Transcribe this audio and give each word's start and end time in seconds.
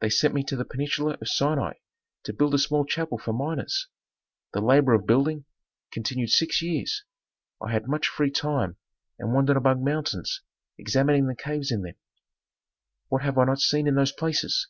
They 0.00 0.08
sent 0.08 0.32
me 0.32 0.42
to 0.44 0.56
the 0.56 0.64
peninsula 0.64 1.18
of 1.20 1.28
Sinai 1.28 1.74
to 2.22 2.32
build 2.32 2.54
a 2.54 2.58
small 2.58 2.86
chapel 2.86 3.18
for 3.18 3.34
miners. 3.34 3.88
The 4.54 4.62
labor 4.62 4.94
of 4.94 5.04
building 5.06 5.44
continued 5.92 6.30
six 6.30 6.62
years. 6.62 7.04
I 7.60 7.70
had 7.70 7.86
much 7.86 8.06
free 8.08 8.30
time 8.30 8.78
and 9.18 9.34
wandered 9.34 9.58
among 9.58 9.84
mountains, 9.84 10.40
examining 10.78 11.26
the 11.26 11.36
caves 11.36 11.70
in 11.70 11.82
them. 11.82 11.96
"What 13.08 13.20
have 13.20 13.36
I 13.36 13.44
not 13.44 13.60
seen 13.60 13.86
in 13.86 13.96
those 13.96 14.12
places! 14.12 14.66